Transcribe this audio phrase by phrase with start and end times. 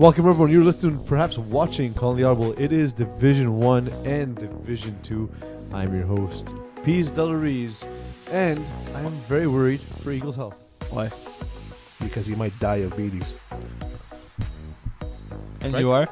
[0.00, 0.50] Welcome everyone.
[0.50, 2.54] You're listening, perhaps watching, calling the audible.
[2.58, 5.30] It is Division One and Division Two.
[5.74, 6.48] I'm your host,
[6.84, 7.86] Pease Delariz,
[8.30, 8.64] and
[8.94, 10.54] I am very worried for Eagles' health.
[10.88, 11.10] Why?
[12.00, 13.34] because he might die of beaties.
[15.60, 15.80] And Right.
[15.80, 16.08] you are?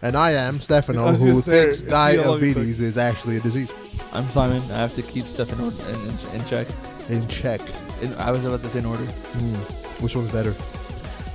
[0.00, 1.64] And I am I Stefano, was who just there.
[1.66, 2.62] thinks See die how long of it took.
[2.62, 3.68] beaties is actually a disease.
[4.14, 4.62] I'm Simon.
[4.70, 6.66] I have to keep stuff in, order, in, in, in check.
[7.10, 7.60] In check.
[8.00, 9.04] In, I was about to say in order.
[9.04, 9.54] Hmm.
[10.02, 10.54] Which one's better?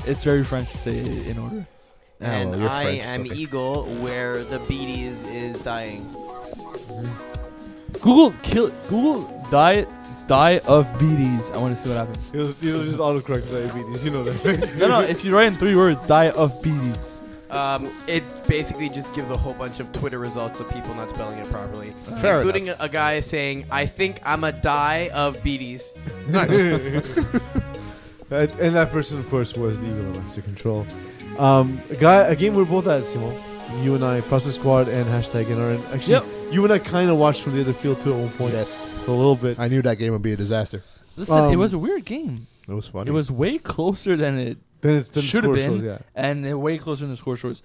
[0.10, 0.98] It's very French to say
[1.30, 1.68] in order.
[2.24, 3.36] Ah, and well, I French, am okay.
[3.36, 6.06] Eagle, where the beaties is dying.
[8.02, 8.70] Google kill.
[8.90, 9.88] Google diet
[10.28, 11.52] die of beaties.
[11.52, 12.30] I want to see what happens.
[12.34, 14.06] It'll, it'll just autocorrect diabetes.
[14.06, 14.44] You know that.
[14.46, 14.76] right?
[14.78, 15.02] No, no.
[15.02, 17.10] If you write in three words, die of beaties.
[17.50, 21.38] Um, it basically just gives a whole bunch of Twitter results of people not spelling
[21.38, 25.88] it properly, Fair including a, a guy saying, "I think I'm a die of beaties."
[26.28, 26.36] and,
[28.32, 30.88] and that person, of course, was the Eagle Master Control.
[31.40, 33.32] Um, a guy, a game we're both at, Simo.
[33.84, 35.76] You and I, Prospect Squad, and hashtag NR.
[35.76, 36.24] And actually, Yep.
[36.52, 38.54] you and I kind of watched from the other field too at one point.
[38.54, 38.78] Yes.
[39.04, 39.60] For a little bit.
[39.60, 40.84] I knew that game would be a disaster.
[41.18, 42.48] Listen, it Um, was a weird game.
[42.68, 43.10] It was funny.
[43.10, 45.80] It was way closer than it Then it's then the Should have score been.
[45.80, 45.98] shows, yeah.
[46.16, 47.64] and uh, way closer than the score shows.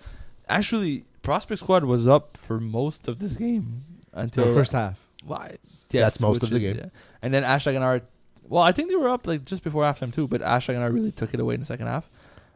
[0.49, 3.84] Actually, Prospect Squad was up for most of this game
[4.15, 4.99] until The first half.
[5.27, 5.57] Why?
[5.91, 6.77] That's most which of the is- game.
[6.84, 6.91] yeah.
[7.23, 8.01] And then Hashtag and R.
[8.49, 10.91] Well, I think they were up like just before halftime too, but Hashtag and R
[10.91, 12.09] really took it away in the second half.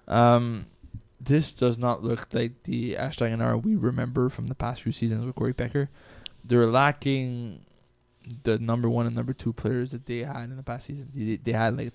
[0.09, 0.67] Um,
[1.25, 4.93] this does not look like the Hashtag and R we remember from the past few
[4.93, 5.89] seasons with Corey Becker.
[6.45, 7.65] They're lacking
[8.45, 11.11] the number one and number two players that they had in the past season.
[11.15, 11.93] They, they had like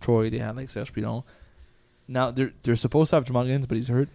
[0.00, 1.22] Troy, they had like Serge Pilon.
[2.08, 4.08] Now they're they're supposed to have Jamal Giddens, but he's hurt.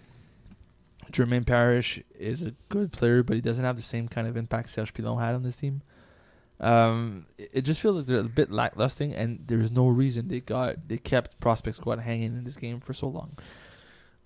[1.11, 4.69] Jermaine Parrish is a good player, but he doesn't have the same kind of impact
[4.69, 5.81] Serge Pilon had on this team.
[6.59, 10.41] Um, it, it just feels like they're a bit lackluster, and there's no reason they
[10.41, 13.37] got they kept Prospect Squad hanging in this game for so long.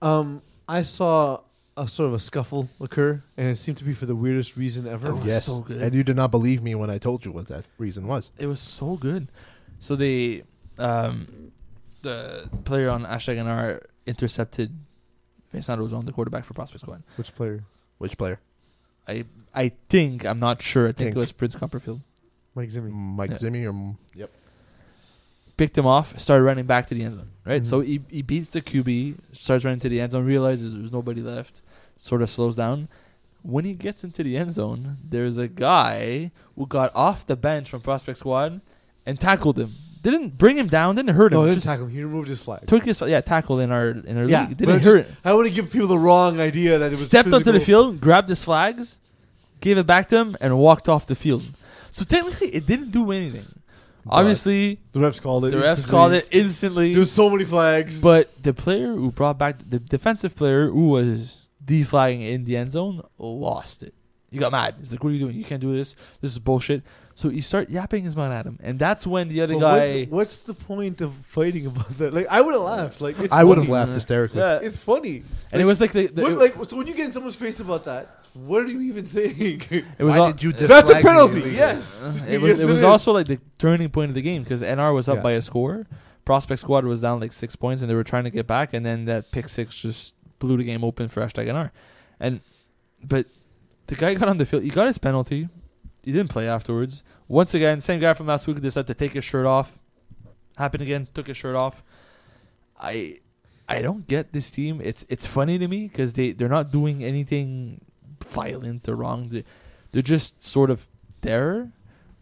[0.03, 1.41] Um, I saw
[1.75, 4.87] a sort of a scuffle occur, and it seemed to be for the weirdest reason
[4.87, 5.09] ever.
[5.13, 5.21] Oh.
[5.23, 5.45] yes.
[5.45, 5.81] so good.
[5.81, 8.29] And you did not believe me when I told you what that reason was.
[8.37, 9.27] It was so good.
[9.79, 10.43] So they,
[10.77, 11.51] um,
[12.01, 14.71] the player on hashtag NR intercepted
[15.51, 17.03] Vincent Rozon, the quarterback for Prospect Squad.
[17.15, 17.63] Which player?
[17.97, 18.39] Which player?
[19.07, 20.85] I I think I'm not sure.
[20.85, 21.15] I think Think.
[21.15, 22.01] it was Prince Copperfield.
[22.55, 22.91] Mike Zimmy.
[22.91, 23.37] Mike Yeah.
[23.37, 24.31] Zimmy or yep.
[25.63, 27.29] Picked him off, started running back to the end zone.
[27.46, 27.66] Right, Mhm.
[27.66, 31.22] so he he beats the QB, starts running to the end zone, realizes there's nobody
[31.22, 31.62] left,
[31.96, 32.88] sort of slows down.
[33.41, 37.69] When he gets into the end zone, there's a guy who got off the bench
[37.69, 38.62] from Prospect Squad
[39.06, 39.72] and tackled him.
[40.01, 41.40] Didn't bring him down, didn't hurt him.
[41.40, 41.91] No, he didn't just tackle him.
[41.91, 42.66] He removed his flag.
[42.68, 44.57] took his yeah tackled in our in our Yeah, league.
[44.57, 45.06] Didn't just- hurt.
[45.07, 45.16] him.
[45.25, 48.00] I want to give people the wrong idea that it was Stepped onto the field,
[48.01, 48.97] grabbed his flags,
[49.59, 51.44] gave it back to him, and walked off the field.
[51.91, 53.47] So technically, it didn't do anything.
[54.05, 55.51] But Obviously, The refs called it.
[55.51, 55.91] the refs instantly.
[55.91, 56.91] called it instantly.
[56.91, 58.01] There was so many flags.
[58.01, 62.73] But the player who brought back the defensive player who was deflagging in the end
[62.73, 63.93] zone lost it.
[64.29, 64.75] He got mad.
[64.79, 65.35] He's like, "What are you doing?
[65.35, 65.95] You can't do this.
[66.19, 66.81] This is bullshit."
[67.13, 69.99] So he start yapping his mouth at him, and that's when the other But guy.
[70.05, 72.15] What's, what's the point of fighting about that?
[72.15, 72.99] Like, I would have laughed.
[72.99, 74.39] Like, it's I would have laughed hysterically.
[74.39, 74.57] Yeah.
[74.63, 75.21] It's funny.
[75.51, 77.35] and it was like the, the What, it, like, so when you get in someone's
[77.35, 79.61] face about that, what are you even saying?
[79.69, 81.33] it was Why all, did you That's a deflag me penalty.
[81.33, 81.55] illegally?
[81.55, 82.21] Yes.
[82.27, 82.83] it was Yes, it was is.
[82.83, 85.21] also like the turning point of the game because NR was up Yeah.
[85.23, 85.88] by a score.
[86.25, 88.85] Prospect Squad was down like six points, and they were trying to get back, and
[88.85, 91.71] then that pick six just blew the game open for hashtag NR.
[92.19, 92.39] And
[93.03, 93.27] but
[93.88, 94.63] the guy got on the field.
[94.63, 95.50] He got his penalty.
[96.01, 97.03] He didn't play afterwards.
[97.27, 99.77] Once again, same guy from last week decided to take his shirt off.
[100.57, 101.07] Happened again.
[101.13, 101.83] Took his shirt off.
[102.80, 103.19] I
[103.68, 104.80] I don't get this team.
[104.83, 107.81] It's it's funny to me because they they're not doing anything
[108.23, 109.29] violent or wrong.
[109.29, 109.43] They,
[109.91, 110.87] they're just sort of
[111.21, 111.71] there,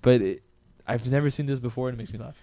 [0.02, 0.44] but it,
[0.88, 2.36] I've never seen this before, and it makes me laugh.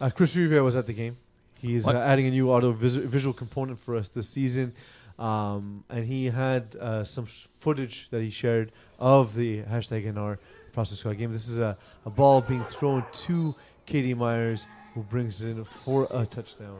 [0.00, 1.16] Uh, Chris Rivera was at the game.
[1.60, 4.74] He's uh, adding a new audio vis- visual component for us this season.
[5.18, 10.38] Um, and he had uh, some s- footage that he shared of the hashtag NR
[10.72, 11.32] prospect squad game.
[11.32, 13.54] This is a, a ball being thrown to
[13.86, 16.76] Katie Myers, who brings it in for a touchdown.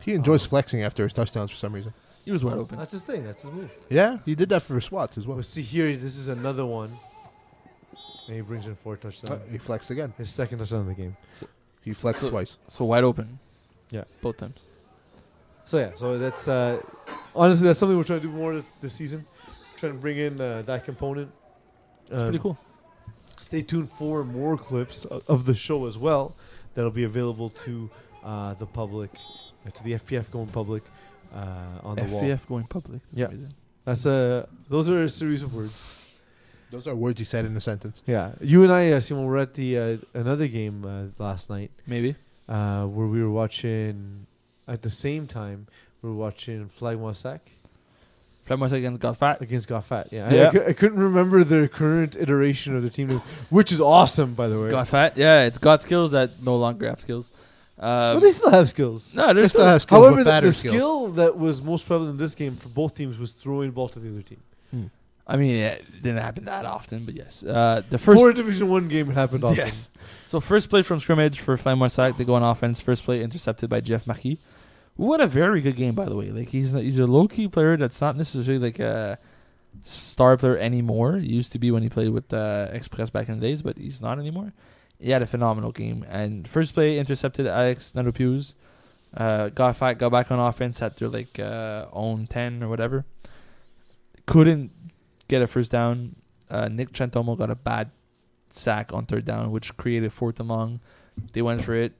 [0.00, 1.92] He enjoys flexing after his touchdowns for some reason.
[2.26, 2.76] He was wide open.
[2.78, 3.24] That's his thing.
[3.24, 3.70] That's his move.
[3.88, 5.36] Yeah, he did that for a SWAT as well.
[5.36, 6.92] Well, see here, this is another one.
[8.26, 9.32] And he brings in four a touchdown.
[9.32, 10.12] Uh, he flexed again.
[10.18, 11.16] His second touchdown of the game.
[11.82, 12.56] He flexed So- twice.
[12.68, 13.38] So wide open.
[13.90, 14.02] Yeah.
[14.20, 14.66] both times.
[15.64, 16.80] So yeah, so that's uh,
[17.34, 19.24] honestly that's something we're trying to do more th- this season.
[19.76, 21.30] Trying to bring in uh, that component.
[22.06, 22.58] It's Um, pretty cool.
[23.40, 26.34] Stay tuned for more clips of the show as well.
[26.74, 27.88] That'll be available to
[28.24, 29.10] uh, the public
[29.72, 30.90] to the FPF going public uh,
[31.82, 32.22] on the wall.
[32.22, 33.00] FPF going public.
[33.12, 33.26] That's Yeah.
[33.26, 33.52] amazing.
[33.84, 34.48] That's a.
[34.68, 35.84] Those are a series of words.
[36.72, 38.02] Those are words you said in a sentence.
[38.06, 41.70] Yeah, you and I, uh, Simon, were at the uh, another game uh, last night
[41.86, 42.16] Maybe.
[42.48, 44.26] uh, where we were watching
[44.66, 45.68] at the same time.
[46.02, 47.40] We were watching Flag Moissac
[48.48, 49.40] Flamengo against got fat.
[49.40, 50.12] against Goffat.
[50.12, 50.48] Yeah, Yeah.
[50.48, 53.10] I, cou- I couldn't remember the current iteration of the team,
[53.50, 54.70] which is awesome, by the way.
[54.70, 55.16] Got fat.
[55.16, 57.32] Yeah, it's got skills that no longer have skills.
[57.78, 59.14] Um, well, they still have skills.
[59.14, 60.74] no, They still still have skills, However, but the, the skills.
[60.76, 63.88] skill that was most prevalent in this game for both teams was throwing the ball
[63.90, 64.40] to the other team.
[65.28, 67.42] I mean, it didn't happen that often, but yes.
[67.42, 68.20] Uh, the first.
[68.20, 69.56] For a Division One game, it happened often.
[69.56, 69.88] Yes.
[70.28, 72.16] So first play from scrimmage for Flame Sack.
[72.16, 72.80] They go on offense.
[72.80, 74.38] First play intercepted by Jeff Marquis.
[74.94, 76.30] What a very good game, by the way.
[76.30, 79.18] Like he's he's a low key player that's not necessarily like a
[79.82, 81.16] star player anymore.
[81.18, 83.76] He used to be when he played with uh, Express back in the days, but
[83.78, 84.52] he's not anymore.
[84.98, 86.04] He had a phenomenal game.
[86.08, 88.54] And first play intercepted Alex Nadopius.
[89.16, 93.04] Uh, got fat, got back on offense at their like uh, own ten or whatever.
[94.26, 94.72] Couldn't
[95.28, 96.16] get a first down.
[96.50, 97.90] Uh, Nick Chantomo got a bad
[98.50, 100.80] sack on third down, which created fourth and long.
[101.32, 101.94] They went for it,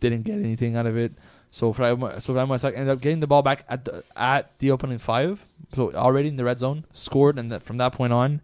[0.00, 1.12] didn't get anything out of it.
[1.50, 5.44] So so Freiburg ended up getting the ball back at the at the opening five.
[5.74, 8.40] So already in the red zone, scored, and that from that point on,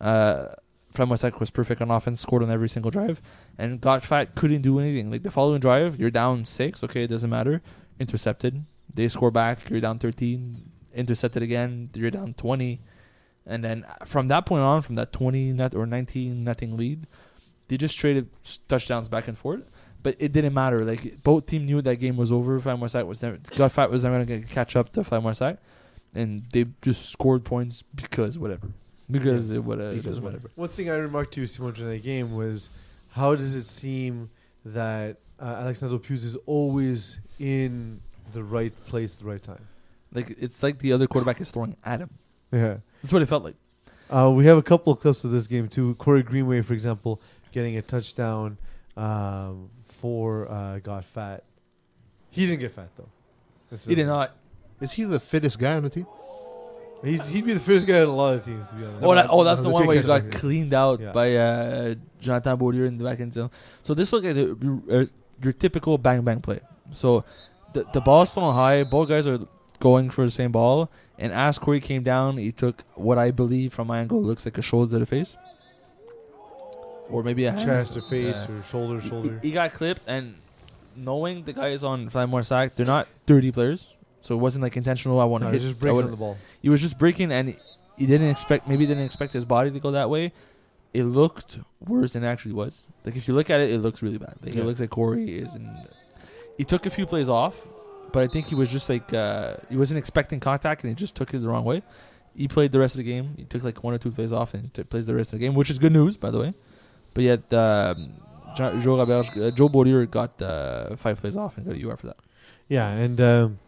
[0.00, 0.48] uh,
[0.96, 3.20] Freiburg was perfect on offense, scored on every single drive,
[3.58, 5.10] and got fat couldn't do anything.
[5.10, 7.62] Like the following drive, you're down six, okay, it doesn't matter.
[8.00, 10.70] Intercepted, they score back, you're down thirteen.
[10.94, 12.80] Intercepted again, you're down twenty.
[13.46, 17.06] And then uh, from that point on, from that 20 net or 19 nothing lead,
[17.68, 18.28] they just traded
[18.68, 19.62] touchdowns back and forth.
[20.02, 20.84] But it didn't matter.
[20.84, 22.60] Like both team knew that game was over.
[22.60, 23.38] Flamarsac was never
[23.88, 25.58] was never gonna catch up to Flamarsac,
[26.14, 28.68] and they just scored points because whatever,
[29.10, 30.50] because it would Because because whatever.
[30.54, 32.70] One thing I remarked to you, Simon, during that game was
[33.10, 34.28] how does it seem
[34.64, 38.00] that uh, Alexander Pius is always in
[38.32, 39.66] the right place at the right time?
[40.12, 42.10] Like it's like the other quarterback is throwing at him.
[42.52, 42.78] Yeah.
[43.02, 43.56] That's what it felt like.
[44.08, 45.94] Uh, we have a couple of clips of this game too.
[45.96, 47.20] Corey Greenway, for example,
[47.52, 48.56] getting a touchdown
[48.96, 49.70] um,
[50.00, 51.44] for uh, got fat.
[52.30, 53.08] He didn't get fat though.
[53.70, 54.36] That's He did not.
[54.80, 56.06] Is he the fittest guy on the team?
[57.04, 59.04] He's, he'd be the first guy on a lot of teams, to be honest.
[59.04, 61.12] Oh, that, oh, that's No, the the one where he guys got cleaned out Yeah.
[61.12, 63.50] by uh, Jonathan Baudier in the back end zone.
[63.82, 65.04] So this looked like the, uh,
[65.42, 66.60] your typical bang bang play.
[66.92, 67.24] So
[67.74, 68.82] the the ball's still on high.
[68.84, 69.40] Both guys are
[69.78, 70.90] going for the same ball.
[71.18, 74.58] And as Corey came down, he took what I believe from my angle looks like
[74.58, 75.36] a shoulder to the face,
[77.08, 77.64] or maybe a hand.
[77.64, 78.56] chest or face Yeah.
[78.56, 79.38] or shoulder, He- shoulder.
[79.42, 80.34] He, he got clipped, and
[80.96, 83.92] knowing the guys on Flamore Sack, they're not dirty players.
[84.26, 85.20] So it wasn't like intentional.
[85.20, 85.60] I want to No, hit.
[85.62, 86.36] he's just breaking the ball.
[86.60, 87.58] he was just breaking and he-
[87.96, 90.32] he didn't expect maybe he didn't expect his body to go that way
[90.92, 94.02] it looked worse than it actually was like if you look at it it looks
[94.02, 94.62] really bad like Yeah.
[94.62, 95.64] it looks like corey is in
[96.58, 97.54] he took a few plays off
[98.12, 101.14] but i think he was just like uh, he wasn't expecting contact and he just
[101.16, 101.82] took it the wrong way
[102.34, 104.52] he played the rest of the game he took like one or two plays off
[104.54, 106.38] and he took plays the rest of the game which is good news by the
[106.38, 106.52] way
[107.14, 108.12] but yet um,
[108.56, 112.06] Joe Robert, uh, Joe Baudier got uh, five plays off and got a UR for
[112.08, 112.16] that.
[112.68, 113.58] Yeah, and um,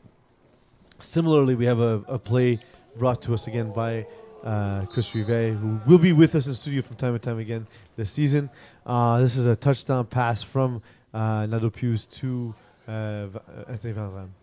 [1.00, 2.60] similarly, we have a, a play
[2.96, 4.06] brought to us again by
[4.44, 7.66] uh, Chris Rivet, who will be with us in studio from time to time again
[7.96, 8.50] this season.
[8.86, 12.54] Uh, this is a touchdown pass from uh, Nado Pius to
[12.86, 13.28] uh, uh,
[13.68, 14.34] Anthony Van Ram.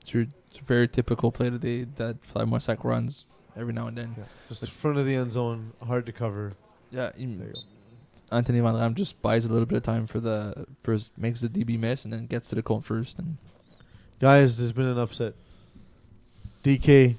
[0.00, 3.98] It's, your, a very typical play that they that Fly Marsac runs every now and
[3.98, 4.14] then.
[4.16, 4.24] Yeah.
[4.48, 6.54] Just in front of the end zone, hard to cover.
[6.90, 7.60] Yeah, There you go.
[8.30, 11.48] Anthony Van Ram just buys a little bit of time for the first, makes the
[11.48, 13.18] DB miss, and then gets to the cone first.
[13.18, 13.38] And
[14.20, 15.34] Guys, there's been an upset.
[16.64, 17.16] DK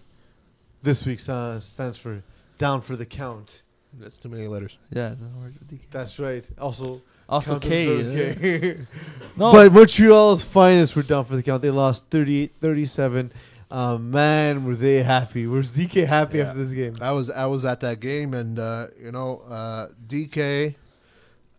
[0.84, 2.24] this week sta- stands for
[2.58, 3.62] down for the count.
[3.94, 4.78] That's too many letters.
[4.92, 5.86] yeah, it doesn't work with DK.
[5.92, 6.48] That's right.
[6.60, 8.02] Also, also K.
[8.02, 8.34] yeah.
[8.34, 8.78] K.
[9.38, 11.62] No, But Montreal's finest were down for the count.
[11.62, 13.32] They lost 38 37.
[13.72, 15.46] Uh, man, were they happy.
[15.48, 16.46] Was DK happy Yeah.
[16.46, 16.98] after this game?
[17.02, 20.76] I was I was at that game, and uh, you know, uh, DK,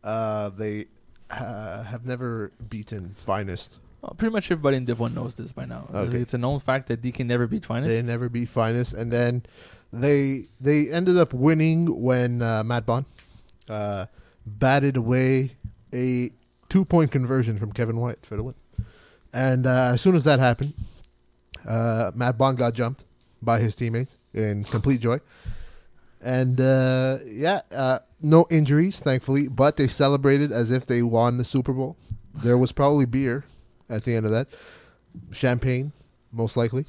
[0.05, 0.87] uh, they
[1.31, 3.79] uh, have never beaten finest.
[4.03, 5.89] Well, pretty much everybody in Div One knows this by now.
[5.93, 6.19] Okay.
[6.19, 7.91] It's a known fact that DK never beat finest.
[7.91, 9.45] They never beat finest, and then
[9.93, 13.05] they they ended up winning when uh, Matt Bond
[13.69, 14.07] uh,
[14.47, 15.53] batted away
[15.93, 16.31] a
[16.69, 18.55] two point conversion from Kevin White for the win.
[19.33, 20.75] And uh, as soon as that happened,
[21.69, 23.05] uh, Matt Bond got jumped
[23.43, 25.21] by his teammates in complete joy.
[26.23, 31.45] And uh, yeah, uh, no injuries, thankfully, but they celebrated as if they won the
[31.45, 31.97] Super Bowl.
[32.35, 33.45] There was probably beer
[33.91, 34.49] at the end of that,
[35.33, 35.93] champagne,
[36.33, 36.87] most likely.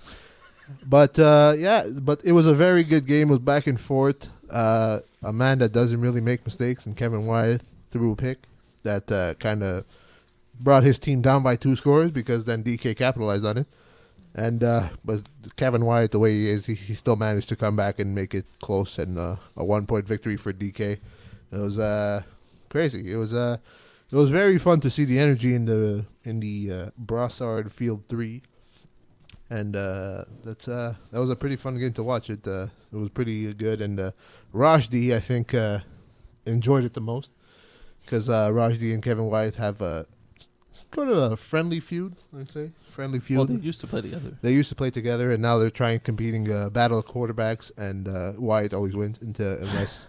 [0.86, 3.30] But uh, yeah, but it was a very good game.
[3.30, 4.30] It was back and forth.
[4.50, 8.40] Uh, a man that doesn't really make mistakes, and Kevin Wyeth threw a pick
[8.84, 9.86] that uh, kind of
[10.60, 13.68] brought his team down by two scores because then DK capitalized on it.
[14.34, 15.24] And uh, but
[15.58, 18.34] Kevin Wyatt, the way he is, he, he still managed to come back and make
[18.34, 20.80] it close and uh, a one point victory for DK.
[20.80, 21.00] It
[21.52, 22.24] was uh,
[22.70, 23.12] crazy.
[23.12, 23.58] It was uh,
[24.12, 28.04] it was very fun to see the energy in the in the uh, Brassard Field
[28.10, 28.42] Three,
[29.50, 32.30] and uh, that's uh, that was a pretty fun game to watch.
[32.30, 34.12] It uh, it was pretty good, and uh,
[34.54, 35.80] Rajdi I think uh,
[36.46, 37.32] enjoyed it the most
[38.02, 40.06] because uh, Rajdi and Kevin White have a
[40.92, 42.16] kind of a friendly feud.
[42.38, 43.38] I'd say friendly feud.
[43.38, 44.38] Well, they used to play together.
[44.42, 48.08] They used to play together, and now they're trying competing uh, battle of quarterbacks, and
[48.08, 50.02] uh, Wyatt always wins until unless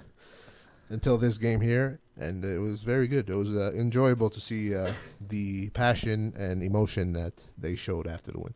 [0.89, 3.31] until this game here, and it was very good.
[3.31, 4.91] It was uh, enjoyable to see uh,
[5.29, 8.55] the passion and emotion that they showed after the win.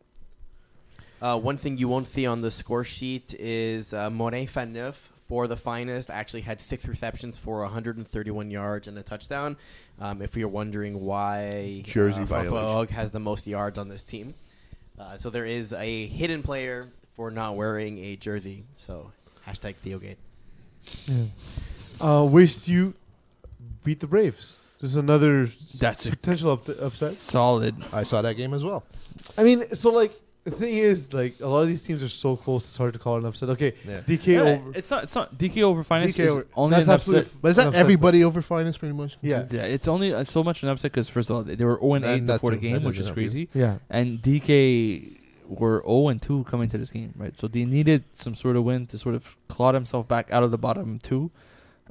[1.21, 5.47] Uh, one thing you won't see on the score sheet is uh, Morin Faneuf for
[5.47, 9.57] the finest actually had six receptions for 131 yards and a touchdown.
[9.99, 12.95] Um, if you're wondering why Jersey uh, violation.
[12.95, 14.35] Has the most yards on this team,
[14.99, 18.65] uh, so there is a hidden player for not wearing a jersey.
[18.77, 19.11] So
[19.45, 20.19] hashtag Theogate.
[21.07, 21.23] Yeah.
[21.99, 22.93] Uh, Waste you
[23.87, 24.55] beat the Braves.
[24.81, 27.13] This is another That's a potential up- upset.
[27.13, 27.73] solid.
[27.91, 28.83] I saw that game as well.
[29.37, 30.11] I mean, so like
[30.43, 32.99] the thing is, like a lot of these teams are so close, it's hard to
[32.99, 33.49] call an upset.
[33.55, 34.01] Okay, Yeah.
[34.09, 34.71] DK Yeah, over.
[34.79, 35.03] It's not.
[35.05, 36.13] It's not DK over finance.
[36.15, 37.21] DK is over- only That's an absolutely.
[37.25, 37.41] upset.
[37.41, 37.81] But is that upset.
[37.81, 39.17] everybody over finance pretty much?
[39.21, 39.45] Yeah.
[39.49, 41.93] Yeah, it's only uh, so much an upset because first of all they were 0
[41.95, 43.47] and 8 Then before the too- game, that which doesn't is help you.
[43.47, 43.77] crazy, Yeah.
[43.89, 45.17] and DK
[45.49, 47.37] were 0 and 2 coming to this game, right?
[47.39, 50.51] So they needed some sort of win to sort of claw themselves back out of
[50.51, 51.31] the bottom two.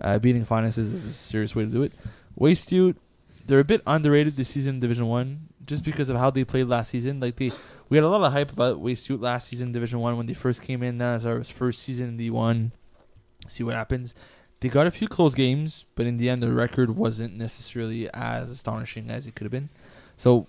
[0.00, 1.92] Uh, beating finances is a serious way to do it.
[2.34, 2.94] Waste you,
[3.46, 6.68] they're a bit underrated this season in Division One just because of how they played
[6.68, 7.20] last season.
[7.20, 7.50] Like they,
[7.88, 10.26] we had a lot of hype about Waste you last season in Division One when
[10.26, 12.72] they first came in as our first season in D one.
[13.48, 14.14] See what happens.
[14.60, 18.50] They got a few close games, but in the end, the record wasn't necessarily as
[18.50, 19.68] astonishing as it could have been.
[20.16, 20.46] So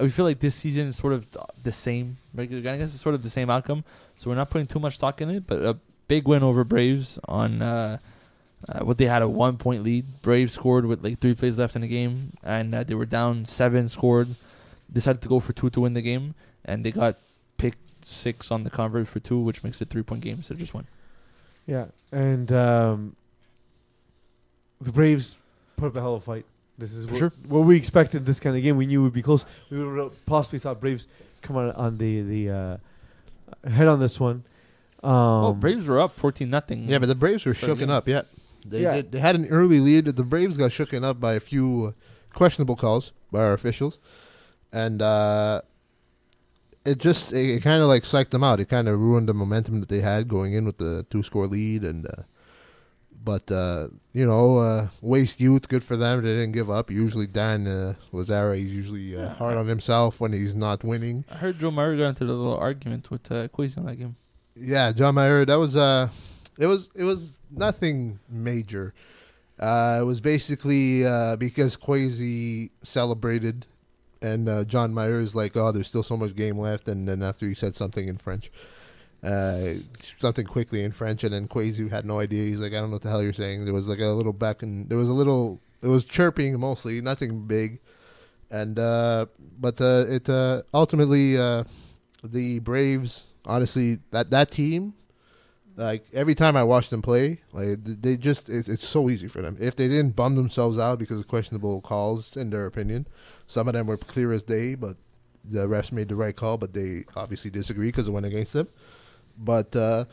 [0.00, 1.26] we feel like this season is sort of
[1.62, 2.18] the same.
[2.36, 3.84] I guess it's sort of the same outcome.
[4.16, 7.18] So we're not putting too much stock in it, but a big win over Braves
[7.28, 7.98] on uh,
[8.68, 10.22] uh, what they had a one point lead.
[10.22, 13.44] Braves scored with like three plays left in the game, and uh, they were down
[13.44, 13.88] seven.
[13.88, 14.36] Scored,
[14.92, 17.18] decided to go for two to win the game, and they got
[17.56, 20.60] picked six on the convert for two, which makes it three point game instead of
[20.60, 20.86] just one.
[21.66, 23.16] Yeah, and um,
[24.80, 25.36] the Braves
[25.76, 26.46] put up a hell of a fight.
[26.76, 27.32] This is what, sure.
[27.46, 28.76] what we expected this kind of game.
[28.76, 29.46] We knew it would be close.
[29.70, 31.06] We would have possibly thought Braves
[31.40, 34.44] come out on the the uh, head on this one.
[35.02, 36.88] Um, well, Braves were up fourteen nothing.
[36.88, 37.90] Yeah, but the Braves were Starting shooken game.
[37.90, 38.08] up.
[38.08, 38.22] Yeah,
[38.64, 38.96] they Yeah.
[38.96, 39.12] did.
[39.12, 40.06] They had an early lead.
[40.06, 43.98] The Braves got shooken up by a few uh, questionable calls by our officials,
[44.72, 45.62] and uh,
[46.84, 48.60] it just it, it kind of like psyched them out.
[48.60, 51.46] It kind of ruined the momentum that they had going in with the two score
[51.46, 51.82] lead.
[51.84, 52.22] And uh,
[53.24, 56.22] but uh, you know, uh, waste youth, good for them.
[56.22, 56.90] They didn't give up.
[56.90, 59.28] Usually Dan uh, Lazara, he's usually uh, Yeah.
[59.34, 61.24] hard on himself when he's not winning.
[61.30, 64.16] I heard Joe Murray got into a little argument with uh, Quasi on that game.
[64.56, 65.44] Yeah, John Mayer.
[65.46, 66.08] That was uh,
[66.58, 68.94] it was it was nothing major.
[69.58, 73.66] Uh, it was basically uh, because Quasi celebrated,
[74.20, 77.22] and uh, John Mayer is like, "Oh, there's still so much game left." And then
[77.22, 78.50] after he said something in French,
[79.22, 79.74] uh,
[80.18, 82.44] something quickly in French, and then Quasi had no idea.
[82.44, 84.32] He's like, "I don't know what the hell you're saying." There was like a little
[84.32, 85.60] back and there was a little.
[85.82, 87.78] It was chirping mostly, nothing big,
[88.50, 89.26] and uh,
[89.60, 90.28] but uh, it
[90.74, 91.36] ultimately
[92.24, 94.94] the Braves honestly that that team
[95.76, 99.42] like every time I watch them play, like they just it, it's so easy for
[99.42, 99.56] them.
[99.60, 103.06] If they didn't bum themselves out because of questionable calls, in their opinion,
[103.46, 104.96] some of them were clear as day, but
[105.44, 108.68] the refs made the right call, but they obviously disagree because it went against them.
[109.36, 110.04] But uh,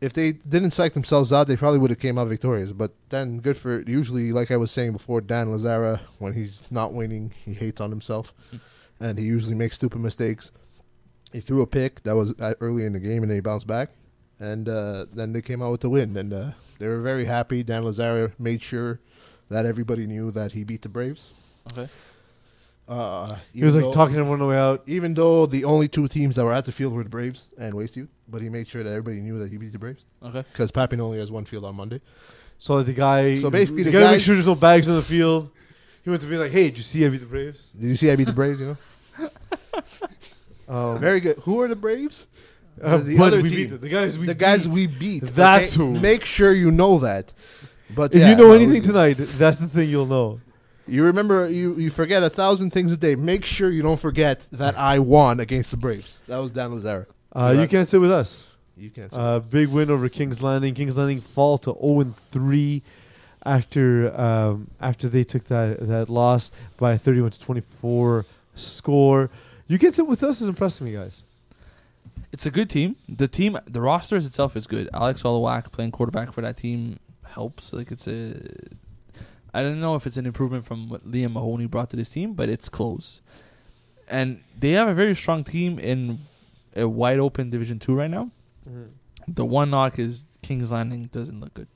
[0.00, 2.72] if they didn't psych themselves out, they probably would have came out victorious.
[2.72, 6.92] But then good for usually, like I was saying before, Dan Lazara when he's not
[6.92, 8.34] winning, he hates on himself,
[9.00, 10.50] and he usually makes stupid mistakes.
[11.32, 13.66] He threw a pick that was uh, early in the game, and then he bounced
[13.66, 13.90] back
[14.40, 17.62] and uh, then they came out with the win, and uh, they were very happy.
[17.62, 19.00] Dan Lazaro made sure
[19.48, 21.30] that everybody knew that he beat the Braves.
[21.72, 21.88] Okay.
[22.88, 24.82] Uh, he was like though- talking everyone on the way out.
[24.86, 27.74] even though the only two teams that were at the field were the Braves and
[27.74, 30.44] Waste Youth, but he made sure that everybody knew that he beat the Braves Okay.
[30.52, 32.00] because Papin only has one field on Monday.
[32.60, 33.38] So the guy.
[33.38, 35.50] So basically the the guy to make sure there's no bags on the field.
[36.04, 37.96] He went to be like, "Hey, did you see I beat the Braves?" Did you
[37.96, 38.60] see I beat the Braves?
[38.60, 38.76] You
[39.18, 39.30] know,
[40.68, 41.38] Um, very good.
[41.40, 42.26] Who are the Braves?
[42.82, 43.70] Uh, the but other we team.
[43.70, 44.72] beat the guys we the guys beat.
[44.72, 45.22] we beat.
[45.34, 45.92] That's who.
[45.92, 47.32] Make sure you know that.
[47.94, 50.40] But If yeah, you know anything tonight, that's the thing you'll know.
[50.88, 53.14] You remember you, you forget a thousand things a day.
[53.16, 56.18] Make sure you don't forget that I won against the Braves.
[56.28, 57.06] That was Dan Lazaro.
[57.32, 58.44] Uh, you can't sit with us.
[58.76, 60.74] You can't Uh, big win over Kings Landing.
[60.74, 62.82] Kings Landing fall to 0 and 3
[63.44, 69.30] after um, after they took that that loss by a 31 to 24 score.
[69.68, 71.22] You can sit with us is impressing me, guys.
[72.36, 72.96] It's a good team.
[73.08, 74.90] The team, the roster itself is good.
[74.92, 77.72] Alex Olawak playing quarterback for that team helps.
[77.72, 78.34] Like it's a,
[79.54, 82.34] I don't know if it's an improvement from what Liam Mahoney brought to this team,
[82.34, 83.22] but it's close.
[84.06, 86.18] And they have a very strong team in
[86.76, 88.30] a wide open Division Two right now.
[89.26, 91.68] The one knock is Kings Landing doesn't look good.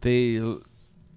[0.00, 0.40] They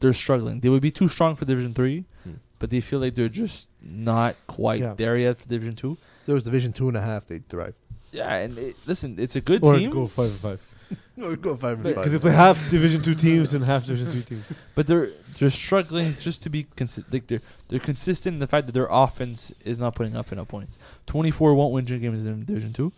[0.02, 0.60] they're struggling.
[0.60, 2.34] They would be too strong for Division Three, Hmm.
[2.60, 4.88] but they feel like they're just not quite Yeah.
[4.88, 5.94] there there yet for Division Two.
[5.94, 7.76] If there was Division two and a half, they'd thrive.
[8.12, 9.92] Yeah, and it, listen, it's a good Or team.
[9.92, 10.60] go five and five
[11.18, 11.96] No, we'd go five and five.
[11.96, 14.52] because they play half Division two teams and half Division three teams.
[14.76, 18.66] But they're they're struggling just to be consi- like they're they're consistent in the fact
[18.68, 20.78] that their offense is not putting up enough points.
[21.06, 22.92] Twenty four won't win games in Division Two,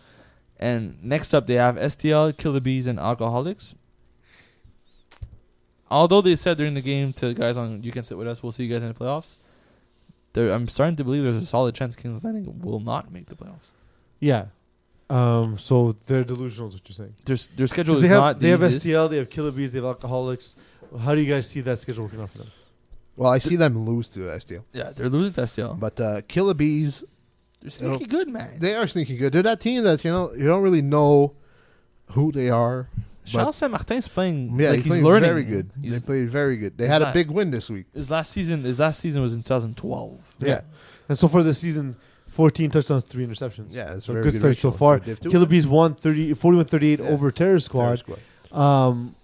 [0.60, 3.76] and next up they have STL, Killer Bees, and Alcoholics.
[5.92, 8.52] Although they said during the game to guys on you can sit with us, we'll
[8.52, 9.38] see you guys in the playoffs.
[10.34, 13.36] There, I'm starting to believe there's a solid chance Kings Landing will not make the
[13.36, 13.70] playoffs.
[14.20, 14.46] Yeah.
[15.10, 17.14] Um, so they're delusional, is what you're saying.
[17.26, 18.86] Their s- their schedule 'Cause is they have not they have easiest.
[18.86, 20.56] STL, they have Killer Bees, they have Alcoholics.
[21.00, 22.48] How do you guys see that schedule working out for them?
[23.16, 25.76] well, I see them lose to STL, Yeah, they're losing to STL.
[25.80, 27.04] but uh, Killer Bees,
[27.62, 28.58] They're sneaky good, man.
[28.60, 29.34] they are sneaky good.
[29.34, 31.34] They're that team that you know you don't really know
[32.12, 32.90] who they are.
[33.26, 35.30] Charles Saint Martin's playing Yeah, like he's, he's, playing learning.
[35.30, 35.70] very good.
[35.82, 36.78] He's- they played very good.
[36.78, 37.86] They he's had a not- big win this week.
[37.94, 40.20] His last season, his last season was in 2012.
[40.40, 40.62] Yeah,
[41.08, 41.96] And so for this season,
[42.34, 43.68] 14 touchdowns, three interceptions.
[43.70, 45.00] yeah, it's So very good start so far.
[45.00, 45.30] for Div two.
[45.30, 47.06] Killer Bees won 30, 41-38 Yeah.
[47.06, 48.00] over Terror Terror Squad.
[48.00, 48.20] squad.
[48.52, 49.16] Um,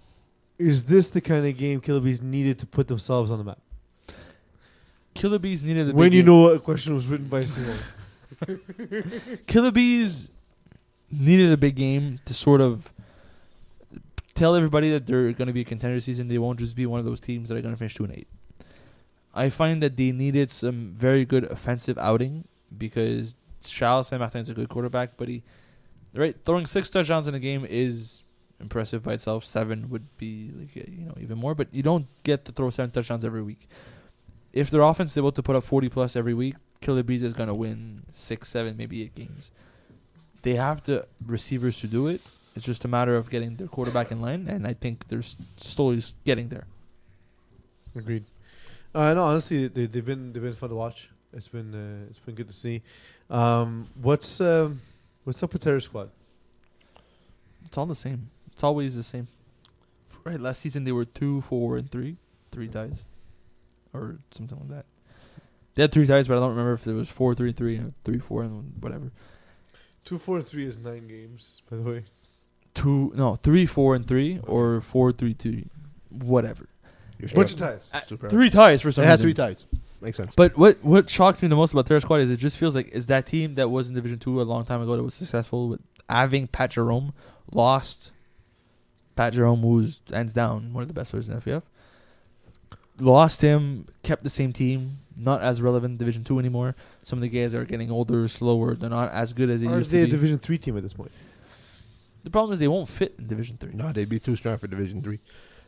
[0.58, 3.58] is this the kind of game Killer Bees needed to put themselves on the map?
[5.14, 6.26] Killer Bees needed a when you game.
[6.26, 7.76] know a question was written by Simone.
[9.46, 10.30] Killer Bees
[11.10, 12.92] needed a big game to sort of
[14.34, 16.28] tell everybody that they're going to be a contender season.
[16.28, 18.14] They won't just be one of those teams that are going to finish two and
[18.14, 18.28] eight.
[19.34, 22.44] I find that they needed some very good offensive outing
[22.76, 25.42] because Charles Saint is a good quarterback, but he
[26.14, 28.22] right throwing six touchdowns in a game is
[28.60, 29.44] impressive by itself.
[29.44, 32.70] Seven would be like uh, you know even more, but you don't get to throw
[32.70, 33.68] seven touchdowns every week.
[34.52, 37.34] If their offense is able to put up forty plus every week, Killer Bees is
[37.34, 39.52] gonna win six, seven, maybe eight games.
[40.42, 42.20] They have the receivers to do it.
[42.56, 45.22] It's just a matter of getting their quarterback in line, and I think they're
[45.56, 46.66] slowly getting there.
[47.94, 48.24] Agreed.
[48.94, 51.10] Uh, no, honestly, they, they've been they've been fun to watch.
[51.32, 52.82] It's been uh, it's been good to see.
[53.28, 54.80] Um, what's um,
[55.24, 56.10] what's up with Terror Squad?
[57.64, 58.30] It's all the same.
[58.52, 59.28] It's always the same.
[60.24, 62.16] Right, last season they were two, four, and three,
[62.50, 63.04] three ties,
[63.94, 64.86] or something like that.
[65.74, 67.92] They had three ties, but I don't remember if it was four, three, three, or
[68.04, 69.12] three, four, and whatever.
[70.04, 72.04] Two, four, and three is nine games, by the way.
[72.74, 75.64] Two, no, three, four, and three, or four, three, two,
[76.10, 76.68] whatever.
[77.34, 77.90] Bunch of ties.
[77.92, 79.64] Uh, Three ties for some They had three ties.
[80.00, 80.32] Makes sense.
[80.34, 82.88] But what what shocks me the most about Terror Squad is it just feels like
[82.88, 85.68] is that team that was in Division Two a long time ago that was successful
[85.68, 87.12] with having Pat Jerome
[87.52, 88.12] lost.
[89.16, 91.62] Pat Jerome, who's hands down one of the best players in FBF,
[92.98, 93.86] lost him.
[94.02, 96.74] Kept the same team, not as relevant in Division Two anymore.
[97.02, 98.74] Some of the guys are getting older, slower.
[98.74, 100.12] They're not as good as they Are used they to a be.
[100.12, 101.10] Division three team at this point?
[102.22, 103.72] the problem is they won't fit in Division Three.
[103.74, 105.20] No, they'd be too strong for Division Three.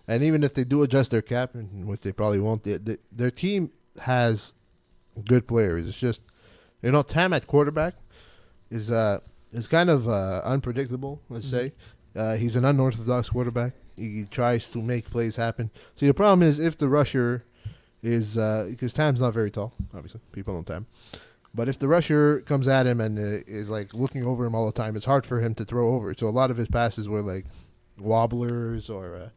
[0.08, 3.30] And even if they do adjust their cap, which they probably won't, they, they, their
[3.30, 4.54] team has
[5.26, 5.86] good players.
[5.88, 6.22] It's just,
[6.82, 7.94] you know, Tam at quarterback
[8.70, 9.18] is uh
[9.52, 11.20] is kind of uh, unpredictable.
[11.28, 11.50] Let's Mhm.
[11.50, 11.72] say
[12.16, 13.74] uh, he's an unorthodox quarterback.
[13.96, 15.70] He tries to make plays happen.
[15.94, 17.44] See, the problem is if the rusher
[18.02, 19.74] is uh, because Tam's not very tall.
[19.94, 20.86] Obviously, people know Tam.
[21.54, 24.64] But if the rusher comes at him and uh, is like looking over him all
[24.64, 26.14] the time, it's hard for him to throw over.
[26.14, 27.44] So a lot of his passes were like
[28.00, 29.28] wobblers or uh,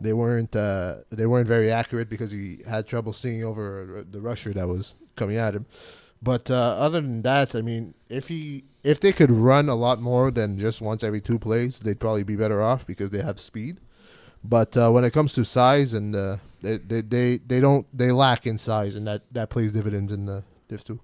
[0.00, 4.52] they weren't uh, they weren't very accurate because he had trouble seeing over the rusher
[4.52, 5.66] that was coming at him.
[6.22, 10.00] But uh, other than that, I mean, if he if they could run a lot
[10.00, 13.38] more than just once every two plays, they'd probably be better off because they have
[13.38, 13.78] speed.
[14.42, 18.10] But uh, when it comes to size and uh, they, they they they don't they
[18.10, 21.00] lack in size, and that that plays dividends in the Div two.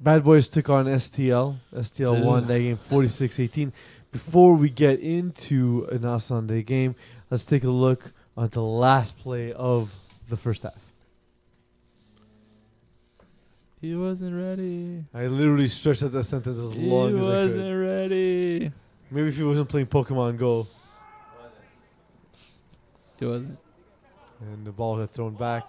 [0.00, 1.58] Bad Boys took on STL.
[1.74, 2.24] STL Ugh.
[2.24, 3.72] won that game 46-18.
[4.10, 6.94] Before we get into an Al Sunday game,
[7.30, 9.94] let's take a look at the last play of
[10.28, 10.74] the first half.
[13.80, 15.04] He wasn't ready.
[15.12, 17.22] I literally stretched out that sentence as He long as I could.
[17.28, 18.72] He wasn't ready.
[19.10, 20.66] Maybe if he wasn't playing Pokemon Go
[23.18, 23.58] He wasn't.
[24.40, 25.68] and the ball got thrown back,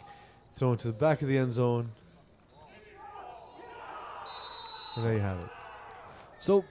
[0.56, 1.92] thrown to the back of the end zone.
[4.96, 5.50] And there you have it.
[6.40, 6.64] So,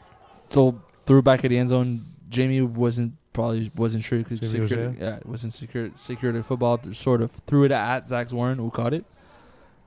[0.47, 2.07] so threw back at the end zone.
[2.31, 6.81] Jamie wasn't probably wasn't sure because security, yeah, it wasn't secure security football.
[6.93, 9.05] Sort of threw it at Zach Warren, who caught it.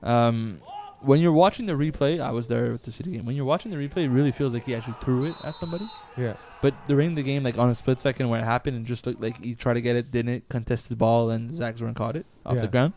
[0.02, 0.60] Um,
[1.00, 3.24] when you're watching the replay, I was there with the City game.
[3.24, 5.88] When you're watching the replay, it really feels like he actually threw it at somebody.
[6.16, 6.34] Yeah.
[6.60, 9.20] But during the game, like on a split second when it happened, and just looked
[9.20, 12.26] like he tried to get it, didn't contested the ball, and Zach Zorn caught it
[12.46, 12.60] off Yeah.
[12.62, 12.92] the ground.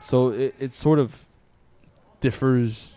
[0.00, 1.24] So it, it sort of
[2.20, 2.94] differs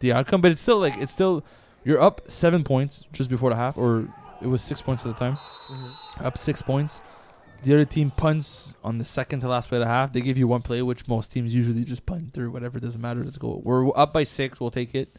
[0.00, 1.44] the outcome, but it's still like it's still
[1.84, 4.08] you're up seven points just before the half, or
[4.42, 5.38] it was six points at the time.
[6.20, 7.00] Up six points.
[7.62, 10.12] The other team punts on the second to last play of the half.
[10.12, 12.50] They give you one play, which most teams usually just punt through.
[12.50, 13.22] Whatever, doesn't matter.
[13.22, 13.60] Let's go.
[13.62, 14.60] We're up by six.
[14.60, 15.16] We'll take it.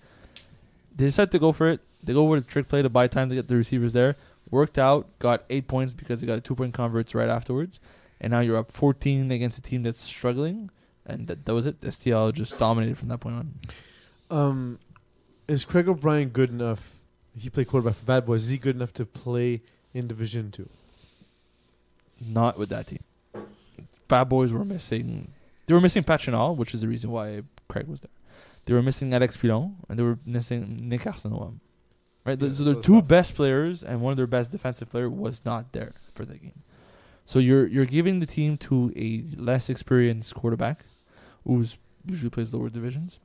[0.96, 1.80] They decide to go for it.
[2.04, 4.18] They go with a trick play to buy time to get the receivers there.
[4.52, 5.08] Worked out.
[5.20, 7.80] Got eight points because they got a two point converts right afterwards.
[8.20, 10.70] And now you're up 14 against a team that's struggling.
[11.06, 11.80] And that, that was it.
[11.82, 13.54] STL just dominated from that point on.
[14.30, 14.80] Um,
[15.48, 17.00] is Craig O'Brien good enough?
[17.38, 18.44] He played quarterback for Bad Boys.
[18.44, 19.62] Is he good enough to play
[19.94, 20.70] in Division Two?
[22.22, 23.04] Not with that team.
[24.08, 25.34] Bad Boys were missing.
[25.66, 28.12] They were missing Pachinal, which is the reason why Craig was there.
[28.66, 31.56] They were missing Alex Pilon, and they were missing Nick Arsenault.
[32.26, 34.90] Right, Yeah, so so their it's two best players and one of their best defensive
[34.90, 36.64] player was not there for the game.
[37.26, 40.86] So you're you're giving the team to a less experienced quarterback,
[41.46, 43.20] who's usually plays lower divisions,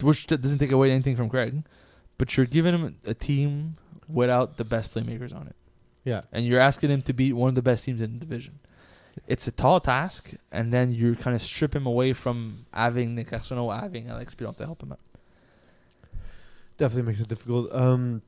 [0.00, 1.62] which doesn't take away anything from Craig,
[2.18, 3.76] but you're giving him a team
[4.08, 5.56] without the best playmakers on it
[6.04, 6.22] Yeah.
[6.32, 8.58] and you're asking him to beat one of the best teams in the division.
[9.26, 13.30] It's a tall task, and then you kind of strip him away from having Nick
[13.30, 15.00] Arsenault, having Alex Pilon to help him out.
[16.78, 17.70] Definitely makes it difficult.
[17.74, 18.22] Um,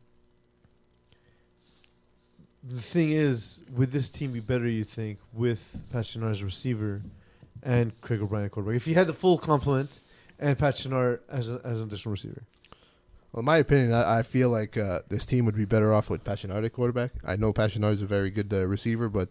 [2.62, 7.02] the thing is, would this team be better, you think, with patchenard's as a receiver
[7.62, 8.76] and Craig O'Brien at quarterback?
[8.76, 10.00] If you had the full complement
[10.38, 12.42] and patchenard as, a, as an additional receiver.
[13.34, 16.08] Well, in my opinion, I, I feel like uh, this team would be better off
[16.08, 17.10] with Pachinard at quarterback.
[17.26, 19.30] I know Pachinard is a very good uh, receiver, but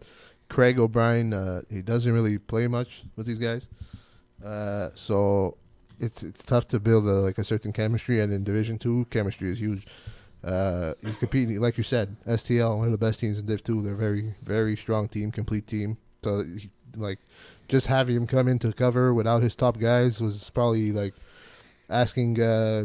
[0.49, 3.65] Craig O'Brien, uh, he doesn't really play much with these guys.
[4.43, 5.55] Uh, so
[6.01, 9.49] it's it's tough to build a, like a certain chemistry, and in Division Two, chemistry
[9.49, 9.87] is huge.
[10.43, 13.81] Uh, he's competing, like you said, STL, one of the best teams in Div Two.
[13.81, 15.97] They're very very strong team, complete team.
[16.25, 17.19] So he, like
[17.69, 21.13] just having him come in to cover without his top guys was probably like
[21.89, 22.83] asking uh,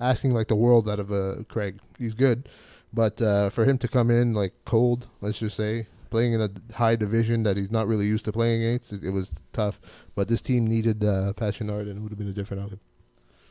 [0.00, 1.78] asking like the world out of uh, Craig.
[1.98, 2.48] He's good,
[2.92, 6.50] but uh, for him to come in like cold, let's just say, playing in a
[6.74, 9.80] high division that he's not really used to playing against, it, it was tough.
[10.14, 12.80] But this team needed uh, Passionard, and it would have been a different outcome.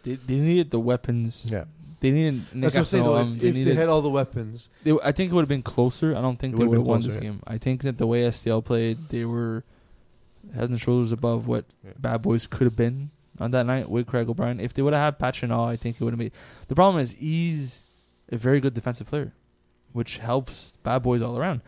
[0.03, 1.47] They, they needed the weapons.
[1.49, 1.65] Yeah,
[1.99, 3.17] They needed Nick That's what I'm saying, though.
[3.17, 5.49] If, um, if they they had all the weapons, they, I think it would have
[5.49, 6.15] been closer.
[6.15, 7.29] I don't think It they would've would have been won closer, this yeah.
[7.31, 7.43] game.
[7.45, 9.63] I think that the way STL played, they were
[10.55, 11.91] head and shoulders above what Yeah.
[11.99, 14.59] Bad Boys could have been on that night with Craig O'Brien.
[14.59, 16.31] If they would have had Pachinal, I think it would have made.
[16.67, 17.83] The problem is he's
[18.31, 19.33] a very good defensive player,
[19.93, 21.61] which helps Bad Boys all around.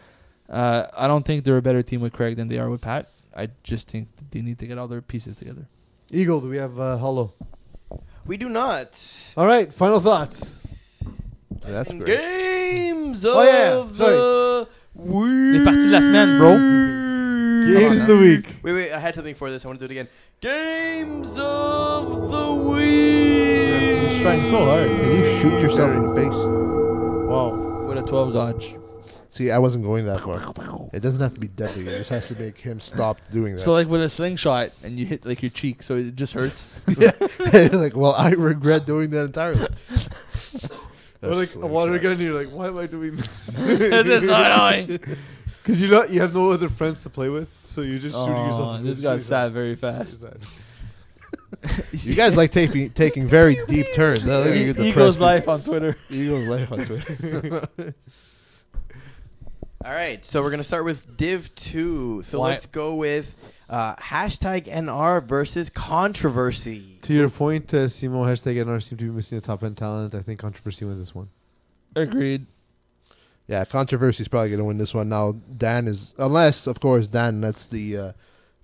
[0.49, 3.09] Uh, I don't think they're a better team with Craig than they are with Pat.
[3.35, 5.67] I just think that they need to get all their pieces together.
[6.11, 7.33] Eagle, do we have uh, Hollow?
[8.25, 8.99] We do not.
[9.37, 10.57] All right, final thoughts.
[11.63, 12.05] that's great.
[12.07, 15.59] Games of Oh, yeah, the week.
[15.59, 16.98] Les parties de la semaine, bro.
[17.67, 18.55] Games of the week.
[18.63, 18.91] Wait, wait.
[18.91, 19.65] I had something for this.
[19.65, 20.07] I want to do it again.
[20.41, 24.09] Games of the week.
[24.09, 24.87] He's trying so hard.
[24.89, 26.35] Can you shoot yourself in the face?
[26.35, 27.85] Wow.
[27.87, 28.75] With a 12 dodge.
[29.31, 30.89] See, I wasn't going that far.
[30.91, 31.87] It doesn't have to be deadly.
[31.87, 33.61] It just has to make him stop doing that.
[33.61, 36.69] So like with a slingshot and you hit like your cheek, so it just hurts.
[36.97, 37.11] yeah,
[37.71, 39.67] like, well, I regret doing that entirely.
[41.21, 43.45] Or like a water gun, you're like, why am I doing this?
[43.45, 44.99] this is so annoying.
[45.69, 48.33] Because you not you have no other friends to play with, so you're just shooting
[48.33, 48.79] yourself.
[48.79, 49.27] In this the got face.
[49.27, 50.23] sad very fast.
[51.91, 54.23] You guys like taking taking very deep turns.
[54.23, 54.39] huh?
[54.39, 55.19] Like, you get Eagles depressed.
[55.19, 55.95] life on Twitter.
[56.09, 57.67] Eagles life on Twitter.
[59.85, 62.23] All right, so we're gonna start with Div Two.
[62.23, 63.35] So Why- let's go with
[63.69, 66.97] uh, hashtag NR versus controversy.
[67.03, 70.15] To your point, uh, Simo hashtag NR seem to be missing the top end talent.
[70.15, 71.29] I think controversy wins this one.
[71.95, 72.47] Agreed.
[73.49, 75.09] Yeah, controversy's probably going to win this one.
[75.09, 78.11] Now, Dan is, unless, of course, Dan lets the uh,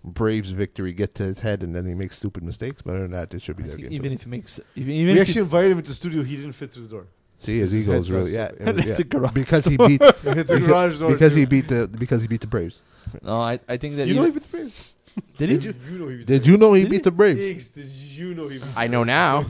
[0.03, 2.83] Braves victory get to his head and then he makes stupid mistakes.
[2.83, 3.91] But other than that, it should be I their game.
[3.91, 6.21] even if he makes even, we even if actually invited him into the studio.
[6.23, 7.07] He didn't fit through the door.
[7.39, 9.31] See, his his ego's head really, yeah, it was- yeah.
[9.33, 12.81] because he beat the Because- because he beat the because he beat the Braves.
[13.23, 14.93] no, I, I think that You know he beat the Braves.
[15.37, 15.57] did he?
[15.57, 17.01] Did you, you know he beat Did the you know he Did beat he?
[17.01, 17.39] the Braves?
[17.39, 17.67] Braves?
[17.69, 19.45] Did you know he beat I know now.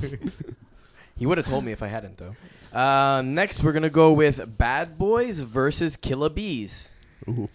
[1.18, 2.36] he would have told me if I hadn't, though.
[2.76, 6.92] Uh, next, we're gonna go with Bad Boys versus Killer Bees.
[7.30, 7.48] Ooh.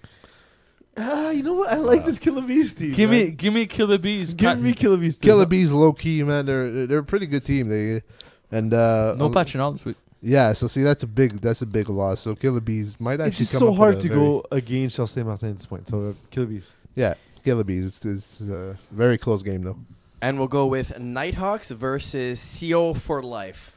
[0.96, 1.70] Ah, you know what?
[1.70, 2.92] I like this Killer Bees team.
[2.92, 3.35] Give me man.
[3.35, 4.33] give me Killer Bees.
[4.33, 5.18] give Pat- me Killer Bees.
[5.18, 5.28] team.
[5.28, 7.68] Killer Bees, low key man, they're they're a pretty good team.
[7.68, 8.02] They
[8.50, 9.96] and uh, No um, patching all this week.
[10.22, 12.20] Yeah, so see that's a big that's a big loss.
[12.20, 15.22] So Killer Bees might actually It's just come so up hard to go against Chelsea
[15.22, 15.87] Martin at this point.
[15.87, 16.72] So uh, Killer Bees.
[16.94, 17.87] Yeah, Killer Bees.
[17.87, 19.78] It's, it's a very close game though.
[20.22, 23.74] And we'll go with Nighthawks versus CO for life.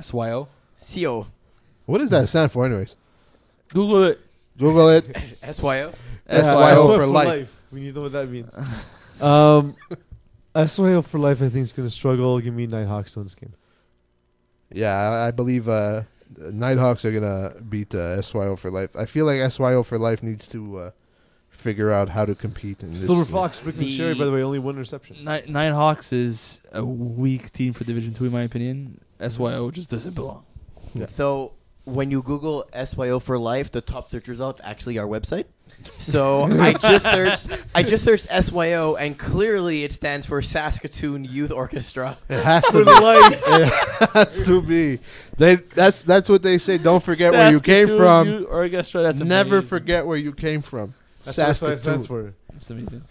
[0.00, 0.48] SYO.
[0.82, 1.26] CO.
[1.86, 2.96] What does that stand for, anyways?
[3.68, 4.20] Google it.
[4.58, 5.04] Google it.
[5.50, 5.92] SYO.
[6.28, 6.96] SYO SYO.
[6.96, 7.54] for life.
[7.72, 8.54] We need to know what that means.
[9.20, 9.74] um,
[10.66, 12.38] SYO for life, I think, is going to struggle.
[12.40, 13.54] Give me Nighthawks to win this game.
[14.70, 16.02] Yeah, I, I believe uh,
[16.38, 18.90] Nighthawks are gonna beat uh, SYO for life.
[18.96, 20.90] I feel like SYO for life needs to uh,
[21.50, 23.04] figure out how to compete in this.
[23.04, 25.24] Silver Fox, Brooklyn The- Cherry, by the way, only one interception.
[25.24, 29.00] Ni- Nine Hawks is a weak team for Division Two, in my opinion.
[29.26, 30.44] SYO just doesn't belong.
[30.94, 31.06] Yeah.
[31.06, 31.52] So
[31.84, 35.46] when you Google SYO for life, the top search results actually our website.
[35.98, 41.50] So I just searched I just searched SYO and clearly it stands for Saskatoon Youth
[41.50, 42.18] Orchestra.
[42.28, 42.90] It has to be.
[42.90, 43.42] life.
[43.46, 45.00] it has to be.
[45.38, 46.78] They that's that's what they say.
[46.78, 48.28] Don't forget where you came from.
[48.28, 49.02] Youth Orchestra.
[49.02, 49.68] That's Never amazing.
[49.68, 50.94] forget where you came from.
[51.24, 52.32] That's what SYO stands Saskatoon.
[52.32, 52.34] for.
[52.52, 53.02] That's amazing.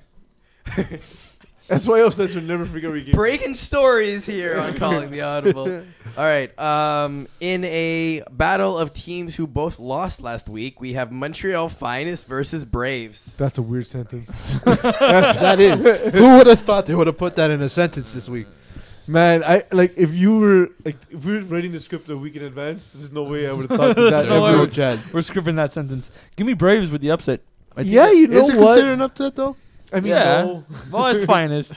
[1.64, 5.84] SYO stands for never forget where you came Breaking stories here on Calling the Audible.
[6.18, 6.58] All right.
[6.60, 12.28] Um, in a battle of teams who both lost last week, we have Montreal Finest
[12.28, 13.34] versus Braves.
[13.38, 14.30] That's a weird sentence.
[14.66, 15.80] That's that is.
[16.14, 18.48] Who would have thought they would have put that in a sentence this week?
[19.08, 22.36] Man, I like if you were like if we were writing the script a week
[22.36, 22.90] in advance.
[22.90, 24.02] There's no way I would have thought that.
[24.10, 24.66] There's that no ever- way.
[24.66, 25.00] Go, Chad.
[25.14, 26.12] We're scripting that sentence.
[26.36, 27.42] Give me Braves with the upset.
[27.76, 28.66] I think Yeah, that- you know Is it what?
[28.76, 29.56] considered an upset though?
[29.92, 30.42] I mean, Yeah.
[30.44, 30.64] no.
[30.92, 31.74] well, it's finest.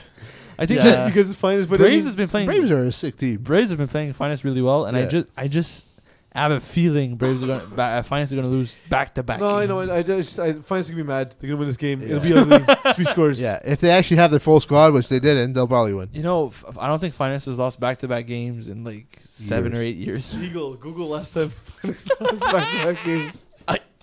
[0.57, 0.83] I think Yeah.
[0.85, 2.47] just just because it's finest, but Braves I mean, has been playing.
[2.47, 3.37] Braves are a sick team.
[3.37, 5.07] Braves have been playing finest really well, and I Yeah.
[5.07, 5.87] just I just
[6.33, 9.23] have a feeling Braves are going to uh, finest are going to lose back to
[9.23, 9.39] back.
[9.39, 9.79] no, I know.
[9.79, 11.33] I, I just I finest gonna be mad.
[11.39, 12.01] They're gonna win this game.
[12.01, 12.17] Yeah.
[12.17, 12.75] It'll be ugly.
[12.93, 13.41] Three scores.
[13.41, 16.09] Yeah, if they actually have their full squad, which they didn't, they'll probably win.
[16.13, 19.19] You know, f- I don't think finest has lost back to back games in like
[19.25, 19.81] seven Years.
[19.81, 20.35] or eight years.
[20.41, 20.75] Eagle.
[20.75, 21.49] Google last time.
[21.81, 23.44] Finest lost back-to-back games.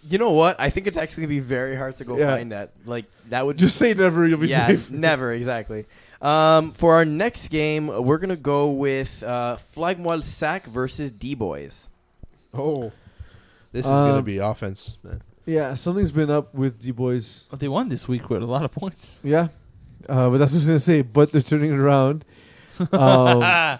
[0.03, 0.61] I, you know what?
[0.61, 2.35] I think it's actually gonna be very hard to go Yeah.
[2.37, 2.73] find that.
[2.85, 4.27] Like that would Just say never.
[4.27, 4.91] You'll be yeah, safe.
[5.09, 5.87] never exactly.
[6.21, 11.89] Um, for our next game, we're gonna go with uh, Flagmoil Sac versus D Boys.
[12.55, 12.93] Oh,
[13.73, 14.99] this is gonna Um, be offense.
[15.03, 15.23] Man.
[15.47, 17.45] Yeah, something's been up with D boys.
[17.51, 19.17] But they won this week with a lot of points.
[19.25, 19.49] Yeah,
[20.09, 21.03] uh, but that's what I was gonna say.
[21.03, 22.25] But they're turning it around.
[22.93, 23.79] Um,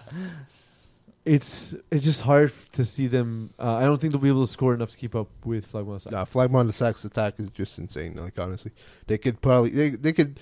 [1.25, 3.53] it's it's just hard to see them.
[3.57, 6.01] Uh, I don't think they'll be able to score enough to keep up with Flagmon.
[6.01, 6.11] Sac.
[6.11, 8.15] Nah, Flagmon the Sacks attack is just insane.
[8.15, 8.71] Like honestly,
[9.07, 10.39] they could probably they, they could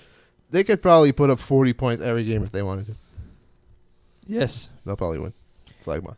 [0.50, 2.94] they could probably put up forty points every game if they wanted to.
[4.26, 4.70] yes.
[4.84, 5.32] They'll probably win.
[5.86, 6.16] Flagmon.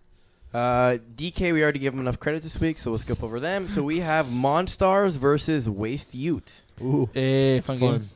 [0.52, 3.68] Uh, DK, we already gave them enough credit this week, so we'll skip over them.
[3.68, 6.54] So we have Monstars versus Waste Ute.
[6.80, 8.08] Ooh, Eh, fun, game.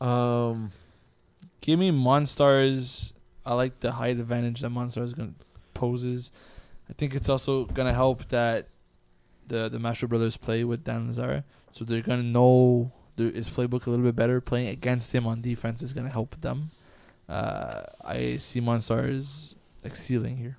[0.00, 0.08] Fun.
[0.08, 0.72] Um,
[1.60, 3.12] Give me Monstars.
[3.46, 5.36] I like the height advantage that Monstars going
[5.72, 6.32] poses.
[6.90, 8.68] I think it's also gonna help that
[9.46, 13.86] the the Master Brothers play with Dan Lazara, so they're gonna know the, his playbook
[13.86, 14.40] a little bit better.
[14.40, 16.70] Playing against him on defense is gonna help them.
[17.28, 20.58] Uh, I see Monstars like ceiling here.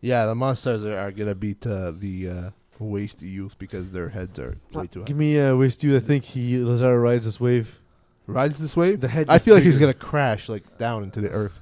[0.00, 4.38] yeah, the monsters are, are gonna beat uh, the uh, waste youth because their heads
[4.38, 5.04] are way too high.
[5.06, 5.96] give me uh, waste you.
[5.96, 7.80] I think he Lazaro rides this wave.
[8.26, 9.00] Rides this wave.
[9.00, 9.26] The head.
[9.28, 9.92] I gets feel like he's bigger.
[9.92, 11.60] gonna crash like down into the earth,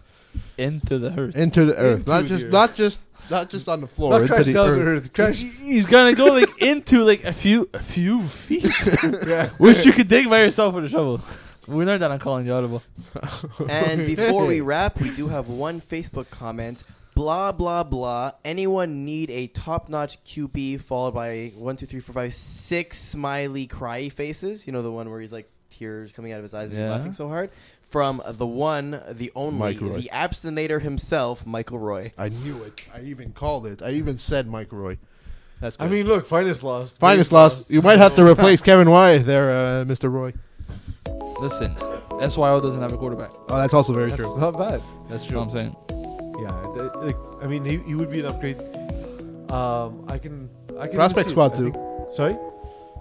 [0.58, 1.34] Into the earth.
[1.36, 2.52] into the earth, Into not the just earth.
[2.52, 2.98] not just
[3.30, 5.04] not just on the floor, not into crash the down earth.
[5.04, 5.12] earth.
[5.12, 5.42] Crash.
[5.42, 8.64] He's gonna go like into like a few a few feet,
[9.26, 9.48] yeah.
[9.58, 11.20] which you could dig by yourself with a shovel.
[11.68, 12.82] We learned that on calling the audible.
[13.68, 16.82] And before we wrap, we do have one Facebook comment.
[17.14, 18.32] Blah blah blah.
[18.44, 24.08] Anyone need a top-notch QB followed by one, two, three, four, five, six smiley cry
[24.08, 24.66] faces?
[24.66, 26.84] You know the one where he's like tears coming out of his eyes and he's
[26.84, 26.90] Yeah.
[26.92, 27.50] laughing so hard.
[27.88, 29.98] From the one, the only, Mike Roy.
[30.00, 32.12] the abstinator himself, Michael Roy.
[32.16, 32.80] I knew it.
[32.94, 33.82] I even called it.
[33.82, 34.96] I even said Mike Roy.
[35.60, 35.92] That's I good.
[35.92, 36.98] mean, look, finest lost.
[36.98, 37.70] finest Waste loss.
[37.70, 40.10] You might have to replace Kevin Wyatt there, uh, Mr.
[40.10, 40.32] Roy.
[41.40, 41.74] Listen,
[42.28, 43.30] SYO doesn't have a quarterback.
[43.48, 44.38] Oh, that's also very That's true.
[44.40, 44.80] not bad.
[45.08, 45.76] That's That's what I'm saying.
[46.40, 48.58] Yeah, th- like, I mean, he, he would be an upgrade.
[49.50, 51.34] Um, I can, I can Prospect see it.
[51.34, 51.72] squad I too.
[51.72, 52.36] think- Sorry,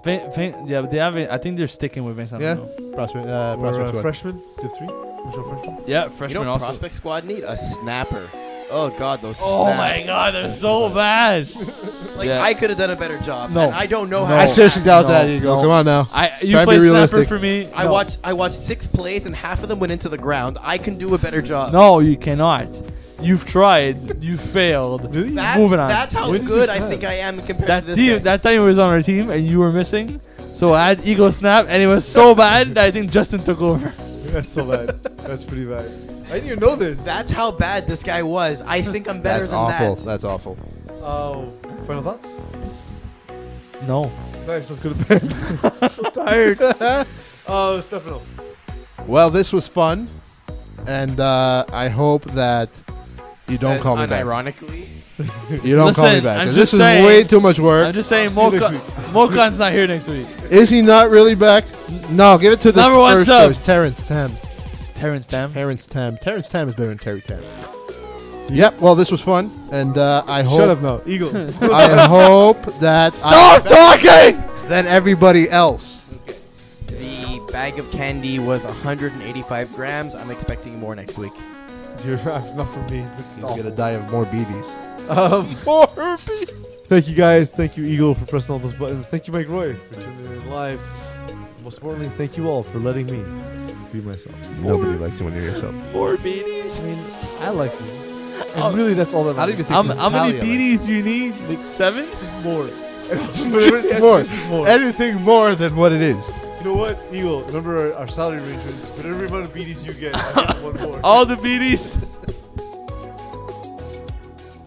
[0.03, 1.15] Vin, Vin, yeah, but they have.
[1.15, 2.41] I think they're sticking with Vincent.
[2.41, 2.55] Yeah.
[2.55, 2.93] Bruno.
[2.95, 4.01] Prospect, uh, or prospect uh, squad.
[4.01, 4.87] freshman, the three,
[5.25, 5.83] Mitchell freshman.
[5.85, 6.65] Yeah, You freshman know, also.
[6.65, 8.27] prospect squad need a snapper.
[8.73, 9.37] Oh god, those.
[9.41, 9.77] Oh snaps.
[9.77, 11.47] my god, they're so bad.
[12.15, 12.41] Like Yeah.
[12.41, 13.51] I could have done a better job.
[13.51, 13.61] No.
[13.65, 14.25] and I don't know No.
[14.27, 14.37] how.
[14.37, 15.57] I seriously doubt No, that, Eagle.
[15.57, 15.61] no.
[15.63, 16.07] Come on now.
[16.13, 17.27] I you Try and play snapper realistic.
[17.27, 17.69] for me.
[17.75, 17.91] I No.
[17.91, 20.57] watched I watched six plays and half of them went into the ground.
[20.61, 21.73] I can do a better job.
[21.73, 22.67] No, you cannot.
[23.21, 24.21] You've tried.
[24.23, 25.13] You failed.
[25.15, 25.31] Really?
[25.35, 25.89] That's, Moving on.
[25.89, 26.89] that's how When did good I snap?
[26.89, 28.23] think I am compared That to this team, guy.
[28.23, 30.19] that time he was on our team and you were missing.
[30.55, 33.61] So I had ego snap and it was so bad that I think Justin took
[33.61, 33.93] over.
[34.31, 35.03] That's so bad.
[35.19, 35.85] That's pretty bad.
[36.29, 37.03] I didn't even know this.
[37.03, 38.61] That's how bad this guy was.
[38.65, 39.95] I think I'm better That's than awful.
[39.95, 40.05] that.
[40.05, 40.57] That's awful.
[41.01, 41.51] Oh,
[41.85, 42.29] final thoughts?
[43.87, 44.11] No.
[44.47, 45.21] Nice, let's go to bed.
[45.81, 46.57] I'm so tired.
[47.47, 48.21] Oh, Stefano.
[49.07, 50.07] Well, this was fun,
[50.87, 52.69] and uh, I hope that
[53.51, 54.23] you don't Says call me back.
[54.25, 54.87] unironically.
[55.63, 56.39] You don't call me Listen, back.
[56.39, 57.85] I'm 'cause just this saying- is way too much work.
[57.87, 58.61] I'm just saying, See you next
[59.13, 60.25] Mocha, Mokan's not here next week.
[60.49, 61.63] Is he not really back?
[62.09, 63.49] No, give it to the Number one first sub.
[63.49, 64.31] choice, Terrence Tam.
[64.95, 65.53] Terrence Tam.
[65.53, 66.17] Terrence Tam.
[66.17, 67.39] Terrence Tam is better than Terry Tam.
[68.49, 68.79] Yep.
[68.81, 71.01] Well, this was fun, and uh, I hope Shut up now.
[71.05, 71.29] Eagle.
[71.71, 74.41] I hope that Stop talking!
[74.69, 75.97] than everybody else.
[76.87, 80.15] The bag of candy was 185 grams.
[80.15, 81.33] I'm expecting more next week.
[82.05, 82.17] You're
[82.55, 82.99] not for me.
[83.17, 83.57] It's He's awful.
[83.57, 84.65] gonna die of more beaties.
[85.09, 85.87] Um, More
[86.87, 87.49] Thank you guys.
[87.49, 89.07] Thank you, Eagle, for pressing all those buttons.
[89.07, 90.79] Thank you, Mike Roy, for tuning in live.
[91.63, 93.23] Most importantly, thank you all for letting me
[93.93, 94.35] be myself.
[94.59, 95.73] Nobody likes you when you're yourself.
[95.93, 96.79] More beanies.
[96.79, 97.03] I mean,
[97.39, 97.87] I like you.
[98.55, 98.73] And Oh.
[98.73, 99.69] really, that's all that How do matters.
[99.69, 101.33] you How, think how many Natalia beanies do you need?
[101.47, 102.05] Like seven?
[102.19, 102.67] Just more.
[103.99, 104.23] more.
[104.49, 104.67] More.
[104.67, 106.17] Anything more than what it is.
[106.61, 107.41] You know what, Eagle?
[107.45, 108.91] Remember our, our salary arrangements.
[108.91, 110.99] But every amount of beaties you get, I get one more.
[111.03, 111.97] All the beanies.